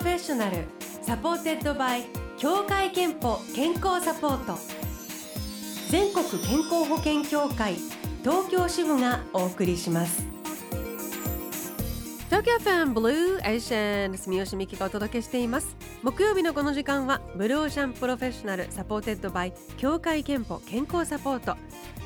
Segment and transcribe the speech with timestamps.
[0.00, 0.64] ロフェッショナル。
[1.02, 2.04] supported by
[2.38, 4.58] 協会けんぽ健康サポート。
[5.90, 7.74] 全国健康保険協会
[8.22, 10.24] 東京支部がお送りします。
[12.30, 15.76] 東京 FMブルーオーシャン住吉美紀がお届けしています。
[16.02, 21.58] 木曜日のこの時間はブルーオーシャンプロフェッショナル supported by 協会けんぽ健康サポート。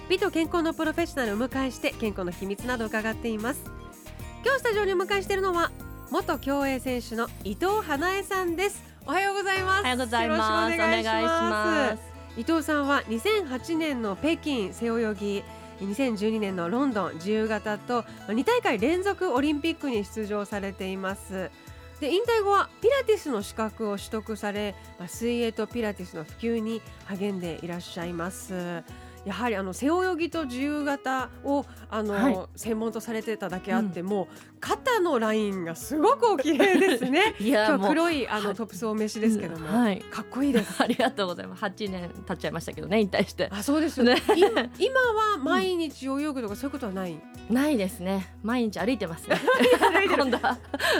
[0.09, 3.61] 美と健康のプロフェッショナルを迎えして健康の秘密などを伺っています。
[4.45, 5.71] 今日スタジオにお迎えしているのは
[6.11, 8.83] 元競泳選手の伊藤花江さんです。
[9.07, 9.81] おはようございます。
[9.81, 10.75] おはようございます。
[10.75, 12.03] お願いしまます。
[12.37, 15.45] 伊藤さんは2008年の北京背泳ぎ
[15.81, 21.51] 2012年のロンドン自由形と2大会連続オリンピックに出場されています。
[22.01, 28.83] で引退後はピラティスの資格を取得されまあ水泳とピラティスの普及に励んでいらっしゃいます
[29.25, 32.39] やはりあの背泳ぎと自由形をあの、はい。
[32.57, 34.29] 専門とされてただけあっても、
[34.65, 37.35] 肩のラインがすごくお綺麗ですね。
[37.41, 40.01] いや黒いあのはいトップスお召しですけども、はい。
[40.01, 40.81] かっこいいです。
[40.83, 41.63] ありがとうございます。
[41.65, 43.51] 8年経っちゃいましたけどね引退して。
[43.53, 44.15] あそうですよね。
[44.35, 48.35] ね今今は毎日泳ぐとかそういうことはない、ないですね。
[48.43, 49.39] 毎日歩いてますね。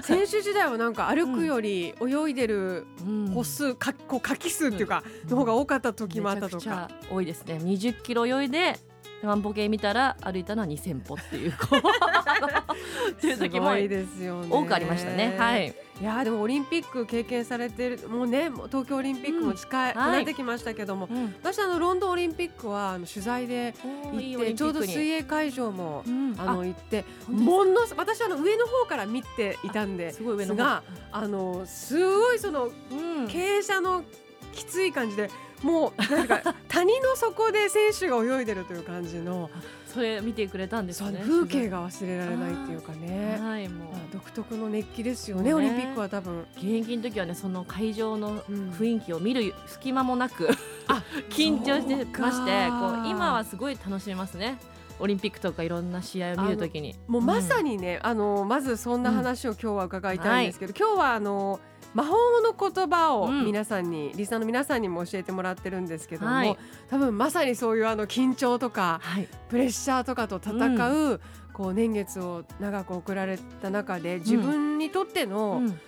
[0.03, 3.31] 選手時代はなんか歩くより泳いでるうん。
[3.33, 6.91] 歩数かこう書き数っていうかの方が多かった時もあったとか。
[7.11, 7.59] 多いですね。
[7.63, 8.79] 20キロ泳いで
[9.23, 34.05] 万歩計見たら歩いたのは2000歩っていうっていう時もすごいですよ多くありましたねはいいやでもオリンピック経験されてるもうね東京オリンピックも近い、うんはい離れてきましたけども、うん私あのロンドンオリンピックはあの取材でおーいい行ってちょうど水泳会場もうんあの行ってものす私はあの上の方から見ていたんですごい上のがあのすごいそのうん傾斜の
[34.53, 35.31] きつい感じで
[35.63, 39.51] もうなんか谷の底で選手が泳いでるという感じの
[39.87, 43.39] それ見てくれたんですね風景が忘れられないっていうかね。
[43.41, 43.93] はいもう。
[43.93, 45.55] まあ、独特の熱気ですよねね。
[45.55, 46.47] オリンピックは多分。
[46.57, 48.71] 現役の時はねその会場のうん。
[48.71, 50.49] 雰囲気を見る隙間もなく、
[50.89, 54.59] あ 緊張してましてこう今はすごい楽しめますね。
[55.01, 61.61] オリンピックとかいろんな試合を見るときにもうまさにね、あのまずそんな話を今日は伺いたいんですけど、今日はあの
[61.95, 63.45] 魔法の言葉をうん。
[63.45, 66.59] 皆さんに、リスナーの皆さんにも教えてもらってるんですけども、はい。
[66.91, 69.29] 多分まさにそういうあの緊張とかはい。
[69.49, 71.21] プレッシャーとかと戦う、
[71.53, 75.81] こう年月を長く送られた中で自分にとっての、うん。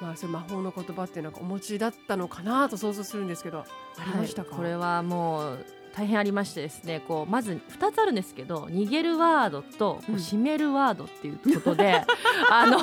[0.00, 3.58] まあそう魔法の言葉っていうのがお持ちだったのかなと想像するんですけど
[3.98, 4.58] ありましたか、はい。
[4.60, 5.58] これはもう
[5.94, 12.04] 大変ありましてですねこうまず2つあるんですけど逃げるワードと締めるワードっていうことで、
[12.50, 12.78] あの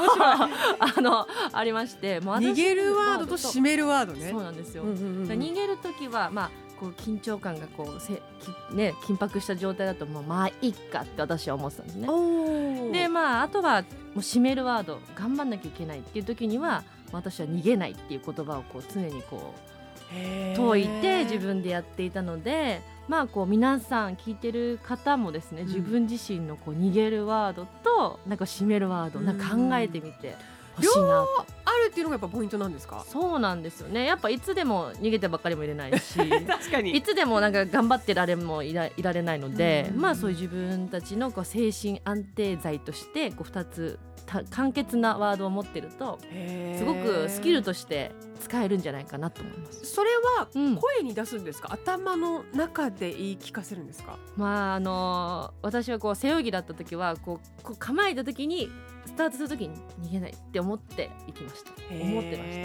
[0.79, 4.29] あのありましてもう私逃げるワードと締めるワードね。
[4.31, 4.43] そう。
[4.43, 12.07] なんですよ、うんうんうん逃げる時はまあこう緊張感がこうせきね緊迫した状態だともうまあいっかって私は思ってたんですね。
[12.91, 19.77] でまああとはもう締めるワード頑張んなきゃいけないっていう時には私は逃げないっていう言葉をこう常にこう
[20.55, 25.67] 解いて自分でやっていたのでまあこう皆さん聞いてる方もですね、うん。
[25.67, 30.35] 自分自身のこう逃げるワードとなんか締めるワードなんか考えてみて
[30.75, 31.45] ほしいなと。
[31.65, 33.05] あるっていうのがやっぱポイントなんですか？
[33.07, 34.05] そうなんですよね。
[34.05, 40.01] やっぱいつでも逃げてばっかりもいれないし確かいつでもなんか頑張ってられもいらいられないので、うん。
[40.01, 46.19] まあそういう自分たちのこう精神安定剤としてこう2つた簡潔なワードを持ってると
[46.77, 48.11] すごくスキルとして
[48.41, 49.85] 使えるんじゃないかなと思います。
[49.85, 50.75] それはうん。
[50.75, 54.17] 声に出すんですか、頭の中で言い聞かせるんですか？
[54.35, 58.69] まああの私はこう背泳ぎだった時はこうこう構えた時に
[59.05, 62.61] スタートする時に逃げないって思っていきました思ってまし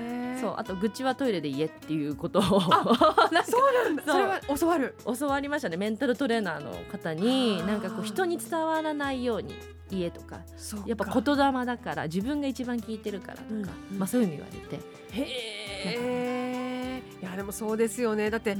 [0.00, 0.05] た
[0.40, 2.42] そうあと愚痴はトイレで言えっていうことを。
[2.42, 4.02] そうなんだ。
[4.04, 4.94] それは教わる。
[5.18, 5.76] 教わりましたね。
[5.76, 9.54] メンタルトレーナーの方になんかこう人に伝わらないように
[9.90, 10.40] 言えとか。
[10.56, 10.86] そうか。
[10.88, 13.68] やっぱ言霊だから自分が一番聞いてるからとか、うんうん。
[13.98, 15.26] まあそういうふうに言われて、へ
[15.84, 16.65] え
[16.98, 18.30] いやでもそうですよね。
[18.30, 18.56] だって、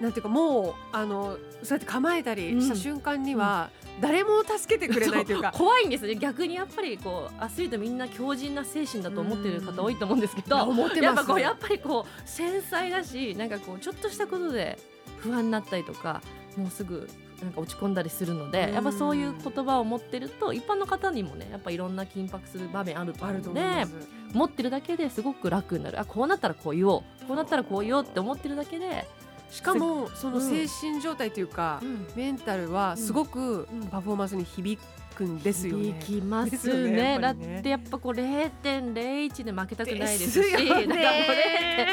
[0.00, 3.70] なんていうかもうあのそうやって構えたりした瞬間には、
[4.00, 5.52] 誰も助けてくれないというか。
[5.52, 6.14] 怖いんですね。
[6.16, 14.78] 逆にやっぱりこうアスリートみんな強靭な精神だと思ってる方多いと思うんですけどやっぱこうやっぱりこう繊細だしなんかこうちょっとしたことで
[15.18, 16.22] 不安になったりとか
[16.56, 17.08] もうすぐ
[17.42, 18.74] なんか落ち込んだりするので、うん。
[18.74, 23.86] やっぱそういう言葉を持ってると一般の方にもねやっぱいろんな緊迫する場面あるとあ思うので
[24.32, 26.00] 持ってるだけですごく楽になる。
[26.00, 27.02] あこうなったらこう言おう。
[27.26, 29.06] こうなったらこう言おうって思ってるだけで、
[29.50, 31.80] しかもその精神状態というか、
[32.14, 33.86] メンタルはすごくうん。
[33.88, 34.80] パフォーマンスに響
[35.20, 35.94] くんですよね。
[36.00, 41.86] 響きますねすねねやっだってやっぱこう0.01で負けたくないですしですよねこれ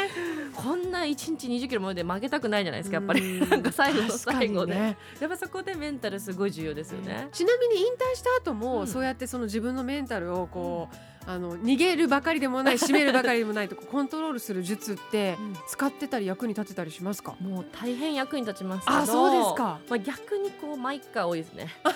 [0.56, 7.28] こんな1日20キロもで負けたくないじゃないですかやっぱりなんか最後の最後で、ねやっぱそこでメンタルすごい重要ですよね。
[7.32, 10.96] ちなみに引退した後も、うんそうやってその自分のメンタルをこう、
[11.28, 15.38] あの逃げるばかりでもない締めるばかりでもないとコントロールする術って
[15.68, 21.68] 使ってたり役に立てたりしますか、もう大変役に立ちますあそうですか、まあ、逆にこうマイカ多いですね。
[21.84, 21.92] な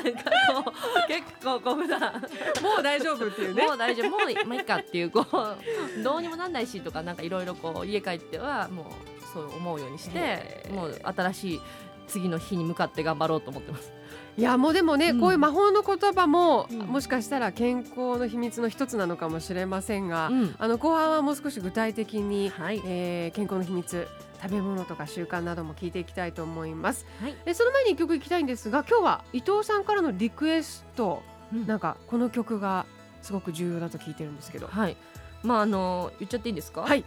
[0.00, 0.30] んか
[0.64, 0.72] こ
[1.04, 3.66] う結構こう普段もう大丈夫っていうね。
[3.66, 4.10] もう大丈夫。
[4.10, 8.86] もうマイカっていうこうどうにもなんないしとかなんかいろいろこう家帰ってはもう
[9.32, 11.60] そう思うようにしてもう新しい
[12.06, 13.92] 次の日に向かって頑張ろうと思ってます。
[14.36, 24.08] いやもうでもね、うん、こういう魔法の言葉も、うん、もしかしたら健康の秘密の一つなのかもしれませんが、うん、あの後半はもう少し具体的に、はい、えー、健康の秘密
[24.42, 31.22] 食べ物とか習慣なども聞いていきたいと思います、はい、えその前に一曲いきたいんですが今日は伊藤さんからのリクエスト、
[31.66, 32.86] なんかこの曲が
[33.22, 34.66] すごく重要だと聞いてるんですけど。
[34.66, 34.96] はい。
[35.42, 36.80] まああの言っちゃっていいんですか？
[36.80, 37.04] はい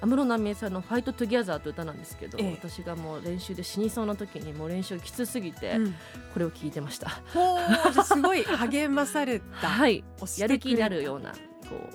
[0.00, 5.94] 安室奈美恵さんの「Fight Together という歌なんですけど、ええ、私がもう練習で死にそうな時にもう練習きつすぎて、うん、
[6.32, 7.10] これを聞いてました。
[7.34, 7.58] ほ
[7.90, 10.04] うすごい励まされたはい。
[10.38, 11.36] やる気になるようなこ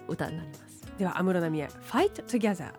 [0.07, 0.63] う歌になります。
[0.97, 2.73] では安室奈美恵「Fight Together」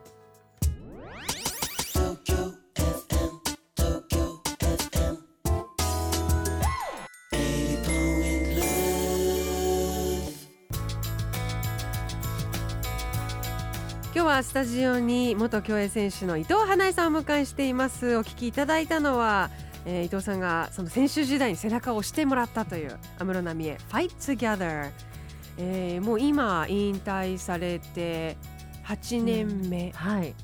[14.35, 18.17] はスタジオに元競泳選手の伊藤華英さんをお迎えしています。
[18.17, 19.49] お聞きいただいたのは、
[19.87, 24.91] えー、伊藤さんがその選手時代に背中を押してもらったという安室奈美恵 Fight Together、
[25.57, 28.37] えー、もう今引退されて
[28.85, 30.35] 8年目、うん、はい。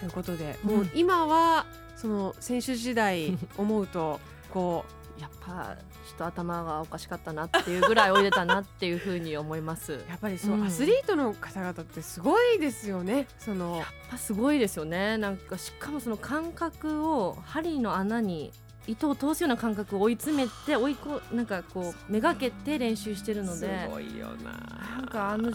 [0.00, 1.66] ということで、もう今は
[1.96, 4.86] その選手時代思うとこ
[5.18, 9.92] うやっぱちょっと頭がおかしかったなっていうぐらい泳いでたなっていうふうに思います。
[10.08, 13.26] やっぱりそう、うん、アスリートの方々ってすごいですよね。
[13.38, 15.16] そのやっぱすごいですよね。
[15.18, 18.52] なんかしかもその感覚を針の穴に
[18.86, 23.84] 糸を通すような感覚を追い詰めて追いこなんかこうめがけて練習してるので。
[23.84, 24.52] すごいよな。
[24.96, 25.52] なんかあの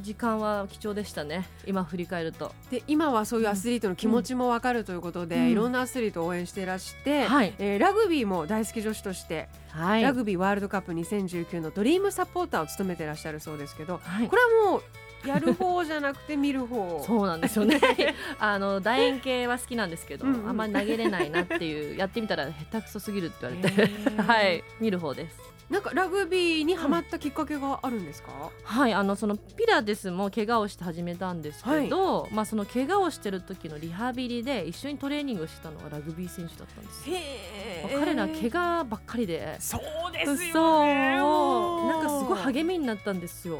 [0.00, 1.46] 時間は貴重でしたね。
[1.66, 2.52] 今振り返ると。
[2.70, 14.82] で今はそういうアスリートの気持ちも分かるということで、うん、いろんなアスリートを応援していらして、はい、えー、ラグビーも大好き女子として、はい、ラグビーワールドカップ2019のドリームサポーターを務めていらっしゃるそうですけど、はい、これはもう
[15.26, 17.02] やる方じゃなくて見る方。
[17.04, 17.80] そうなんですよね。
[18.38, 23.90] あの楕円形は好きなんですけど、うんうん、あんまり投げれないなっていうやってみたら下手くそすぎるって言われて。
[24.20, 24.62] はい。
[24.80, 39.56] 見る方ですなんかラグビーにハマったきっかけがあるんですか、うん、はいあのそのピラティスも怪我をして始めたんですけど、はい、まあその怪我をしてる時のリハビリで一緒にトレーニングしてたのがラグビー選手だったんですへ彼ら怪我ばっかりで。
[39.58, 41.16] そうですよね。
[41.16, 43.58] なんかすごい励みになったんですよ。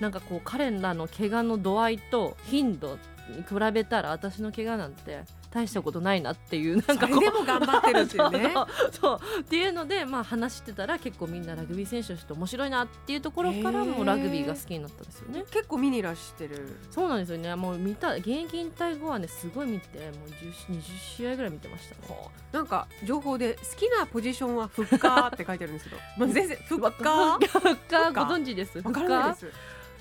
[0.00, 2.98] なんかこう彼らの怪我の度合いと頻度
[3.30, 7.20] に比べたら私の怪我なんて大したことないなっていう なんかこう。
[7.20, 8.54] でも頑張ってるっていうね。
[9.00, 15.44] そうっていうのでまあ話してたら結構みんなラグビー選手として面白いなっていうところからもラグビーが好きになったんですよね。
[15.50, 16.76] 結構見にいらしてる。
[16.90, 17.54] そうなんですよね。
[17.56, 20.82] もう見た現役引退後はねすごい見てもう20
[21.16, 22.18] 試合ぐらい見てましたね。
[22.52, 26.00] なんか情報で好きなポジションはフッカーって書いてあるんですけど。
[26.18, 27.46] ま あ全然フッカー？
[27.46, 28.26] フッカー？
[28.26, 28.82] ご存知です？
[28.82, 29.50] フッカー？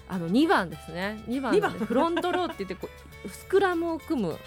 [0.09, 1.21] あの2番ですね。
[1.27, 2.87] 2番でフロントローって言ってこ
[3.25, 4.37] うスクラムを組む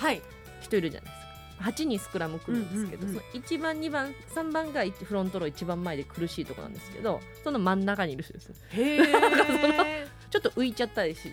[0.61, 1.27] 人いるじゃないです
[1.65, 8.51] か、8人スクラム組むんですけど、うんうんうん、その1番2番3番がフロントロー一番前で苦しいところなんですけどその真ん中にいる人です。
[8.71, 8.99] へ
[10.31, 11.33] ちょっと浮いちゃったりし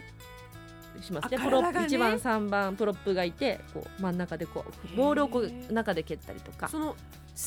[1.02, 1.30] します。
[1.30, 6.68] ねプロップ1番3番プロップがいてこう真ん中でこうボールをこう中で蹴ったりとか。
[6.68, 6.96] その好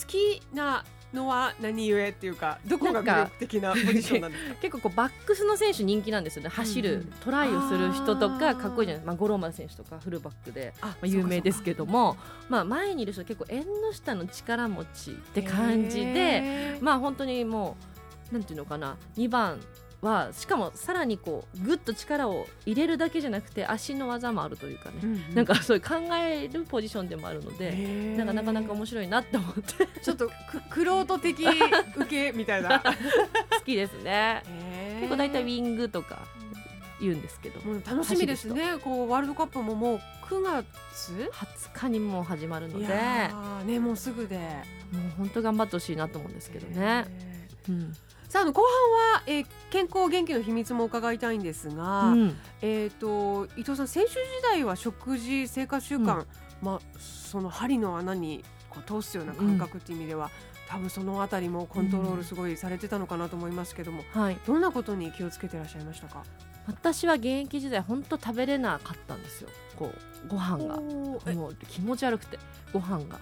[0.06, 4.54] きなのは何故っていうかどこが魅力的なポジションなんですか？
[4.62, 6.48] 結構こうバックスの選手人気なんですよね。
[6.50, 9.04] 走る、うん、トライをする人とかかっこいいじゃない。
[9.06, 12.16] まあ、五郎丸選手とかフルバックでまあ、有名ですけども、
[12.48, 17.76] まあ、前にいる人結構縁の下の力持ちって感じでまあ本当にも
[18.30, 18.96] うなんていうのかな。
[19.16, 19.58] 2番
[20.02, 29.90] はしかもさらにこうぐっと力を入れるだけじゃなくて足の技もあるというかね、うんうん、なんかそういう考えるポジションでもあるのでなんかなかなか面白いなって思って。
[30.02, 30.30] ちょっと
[30.70, 31.44] くろうと的
[31.96, 32.80] 受けみたいな。
[32.80, 34.42] 好きですね。
[35.00, 36.20] 結構大体ウィングとか
[37.00, 38.78] 言うんですけど、もう楽しみですね。
[38.82, 41.30] こうワールドカップももう9月。
[41.32, 42.86] 20日にもう始まるので。
[43.66, 44.38] ねもうすぐで。
[44.38, 47.04] もう本当頑張ってほしいなと思うんですけどね。
[47.68, 47.94] うん
[48.30, 56.26] さあ後半は、えー、健康元気の秘密も伺いたいんですが、うん、えっ、と伊藤さん選手時代は食事生活習慣、うん、
[56.62, 60.30] まあその針の穴にこう通すような感覚っていう意味では、うん、
[60.68, 66.22] 多分そのあたりもコントロールすごいされてたのかなと思いますけども、はい、どんなことに気をつけてらっしゃいましたか？
[66.68, 69.50] 私は現役時代本当食べれなかったんですよ。
[69.74, 69.90] こ
[70.26, 70.76] うご飯が。
[70.80, 72.38] もう気持ち悪くて
[72.72, 73.18] ご飯が。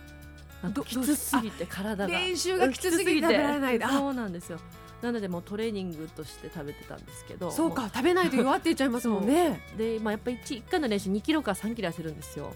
[0.85, 2.13] きつすぎて体が。
[2.13, 3.81] 練習がきつすぎて食べられない。
[3.81, 4.59] そうなんですよ
[5.03, 7.51] なのでもうトレーニングとして食べてたんですけど。
[7.51, 9.61] そうか食べないと弱っていっちゃいますもんね。
[9.77, 12.55] で、まあ、やっぱり 1, 1回の練習2キロから3キロ痩せるんですよ。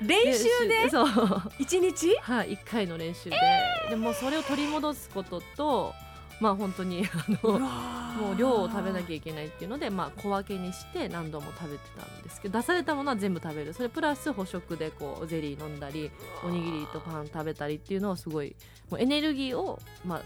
[0.00, 0.88] 練習で？
[0.88, 1.08] そう。
[1.58, 2.16] 一日？
[2.20, 3.36] はい1回の練習で、
[3.90, 5.92] でもそれを取り戻すことと
[6.40, 13.74] まあ本当にあのもう量を食べなきゃいけないっていうので、まあ、小分けにして何度も食べてたんですけど出されたものは全部食べる。
[13.74, 16.10] それプラス補食でこうゼリー飲んだり
[16.42, 18.56] おにぎりとパン食べたりっていうのをすごい
[18.88, 20.22] もうエネルギーを、まあ、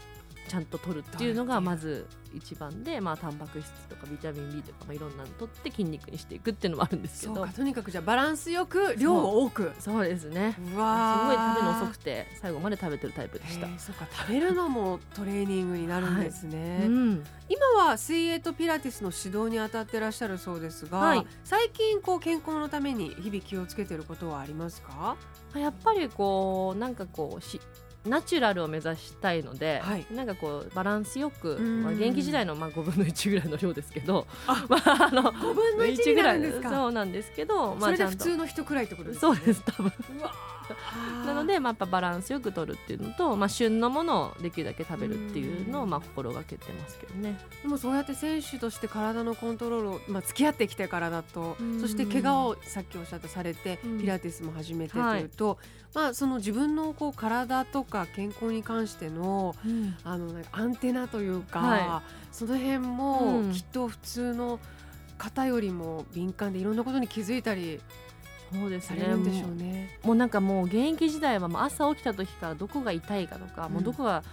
[0.47, 7.47] ちゃんと取るっていうのがまず一番で、まあ、タンパク質とかビタミン B とか、まあ、いろんなの取って筋肉にしていくっていうのもあるんですけど。
[7.47, 9.71] とにかくじゃバランスよく量を多く。
[9.79, 10.55] そうですね。
[10.73, 13.67] うわすごい食べるの遅くて最後まで食べてるタイプでした。
[13.79, 16.87] そうか食べるのもトレーニングになるんですね、はい。
[16.87, 25.15] うん、今は水泳とピラティスの指導に当たってらっしゃるそうですが、はい、最近こう健康のために日々気をつけてることはありますか？
[25.55, 27.61] やっぱりこうなんかこうし
[28.05, 36.35] ナチュラルを目指したいので、はい、なんかこうバランスよく、まあ、現役時代のまあ5分の1ぐらいの量ですけどあ、 まあ、あの5分の1ぐらい。
[36.61, 39.21] そうなんですけど、まあ、それで普通の人くらいってことですね。
[39.21, 39.91] そうです多分
[41.25, 47.37] なので、まあ、やっぱバランスよく取るっていうのと、まあ、旬のものをできるだけ食べるっていうのをまあ心がけてますけどね。
[47.61, 55.57] でもそうやって選手として体のコントロールを、まあ、付き合ってきてからだとそして怪我をさっきおっしゃったされてピラティスも始めてというと、はい、
[55.95, 59.55] まあ、その自分のこう体とか健康に関しての,、
[60.03, 64.59] あのアンテナというか、はい、その辺もきっと普通の
[65.17, 67.79] 方よりも敏感でいろんなことに気づいたり
[68.53, 69.89] そうですね。
[70.03, 74.23] もうなんかもう現役時代はもう朝起きた時からどこが痛いかとか、うん、もうどこが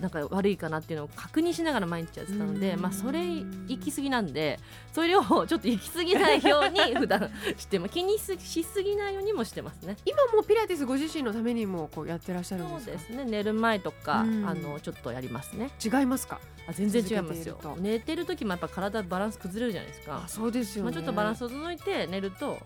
[0.00, 4.58] なんか悪いかなっていうのを確認しながら毎日やってたので、まあ、それ行き過ぎなんで
[4.92, 9.96] それをちょっと行き過ぎないように普段 しても気にしすぎないようにもしてますね。
[10.04, 13.24] 今もピラティスご自身のためにもこうやってらっしゃるんですそうですね。
[13.24, 15.70] 寝る前とか、あのちょっとやりますね。
[15.84, 16.40] 違いますか？
[16.66, 17.58] あ全然違いますよ。
[17.78, 20.22] 寝てる時もやっぱ体バランス崩れるじゃないですか。
[20.24, 22.58] あそうですよ、ね、まあ、ちょっとバランスを整えて寝ると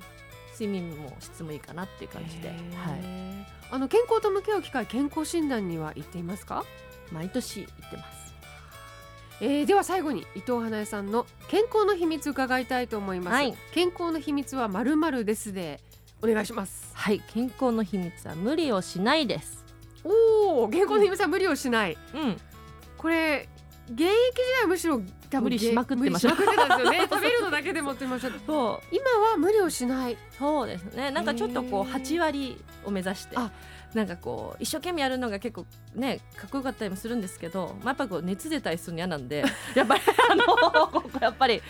[0.58, 2.58] 睡眠も質もいいかなっていう感じで、はい、
[3.70, 6.64] あの健康と向き合う機会健康診断には行っていますか？
[7.12, 8.34] 毎年行ってます。
[9.40, 15.80] えー、では最後に伊藤花江さんの健康の秘密伺いたいと思います、はい、健康の秘密はまるまるですで
[16.20, 16.90] お願いします。
[16.94, 17.22] はい。
[17.28, 19.64] 健康の秘密は無理をしないです。
[20.02, 22.36] おお健康の秘密は無理をしない、うん、
[22.96, 23.48] これ
[23.90, 24.12] 現役時
[24.54, 25.00] 代はむしろ
[25.40, 26.30] 無理しまくってました。
[26.30, 26.40] 食
[27.20, 28.28] べるのだけでもってました。
[28.46, 30.16] そう今は無理をしない。
[30.38, 31.10] そうですね。
[31.10, 33.36] なんかちょっとこう八割を目指して。
[33.94, 39.44] なんかこう一生懸命やるのが結構ねかっこよかったりもするんですけど、まあ、やっぱこう熱出たりするの嫌なんで
[39.74, 41.62] やっぱりあのやっぱり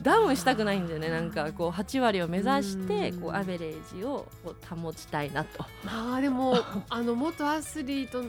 [0.00, 4.26] ダウンしたくないんでねなんかこう8割を目指してこうアベレージを
[4.70, 5.64] 保ちたいなと。
[5.84, 6.56] まあでも
[6.88, 8.24] あの元アスリート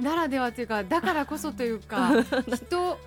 [0.00, 2.10] ならではというかだからこそというか
[2.54, 2.98] 人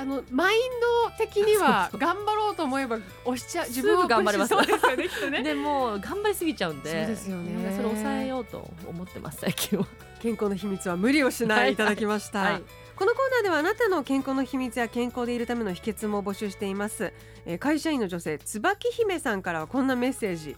[0.00, 0.60] あのマイン
[1.08, 4.50] ド的には 頑張ろうと思えば押しちゃ自分を頑張れます。
[4.50, 5.42] そうですよねきっとね。
[5.42, 7.74] でも頑張りすぎちゃうんでそうですよね。
[7.74, 9.86] それを抑えようと思ってます最近は。
[10.20, 12.62] 健康の秘密は無理をしないいただきました、はいはい、
[12.96, 17.12] このコーナーではあなたの健康の秘密や健康でいるための秘訣も募集しています、
[17.46, 20.56] えー、会社員の女性椿姫さんからはこんなメッセージ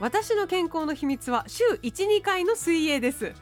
[0.00, 3.32] 私の健康の秘密は週12回の水泳です。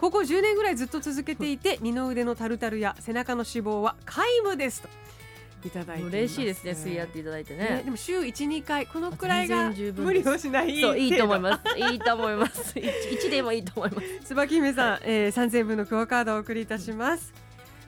[0.00, 4.88] ここ10年ぐらいずっと続けていて二の腕のタルタルや背中の脂肪は皆無ですと。
[5.66, 11.78] いただいて嬉しいですね水泳やっていただいてね、ね、でも週12回このくらいが無理をしないそういいと思います。
[11.78, 12.78] いいと思います。
[12.78, 14.06] 1, でもいいと思います。
[14.28, 17.32] 椿姫さん、はい、えー、3000分のクオカードをお送りいたします、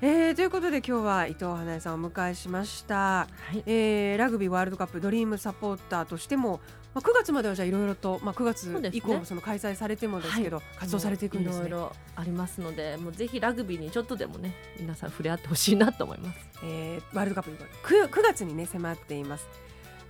[0.03, 6.61] えー、ということで今日は伊藤花江さんをお迎えしました、はい、えー、ラグビーワールドカップドリームサポーターとしても
[6.97, 11.67] まあ、9月まではじゃあいろいろと、まあ、9月以降もその開催されてもですけど、はい、活動されていくんですね。
[11.67, 16.39] いろいろありますのでもうぜひラグビーにちょっとでもね皆さん触れ合ってほしいなと思います。
[16.65, 19.47] えー、ワールドカップ 9, 9月にね迫っています。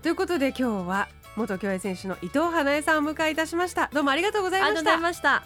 [0.00, 3.90] ということで今日は元競泳選手の伊藤花江さんをお迎えいたしました。
[3.92, 5.42] どうもありがとうございました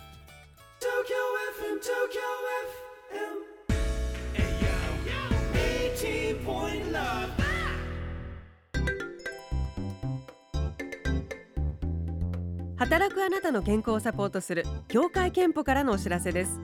[12.81, 16.59] 働くあなたの健康をサポートする協会憲法からのお知らせです。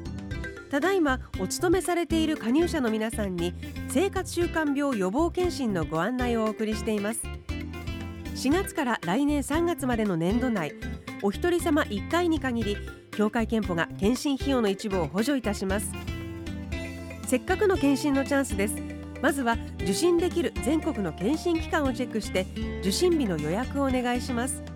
[0.70, 3.52] ただいまお勤めされている加入者の皆さんに
[3.90, 7.20] 生活習慣病予防検診のご案内をお送りしています。
[8.34, 10.72] 4月から来年3月までの年度内
[11.20, 12.78] お一人様1回に限り
[13.10, 15.92] 協会憲法が検診費用の一部を補助いたします。
[17.26, 18.76] せっかくの検診のチャンスです。
[19.20, 22.46] まずは受診できる全国の検診機関をチェックして
[22.80, 24.75] 受診日の予約をお願いします。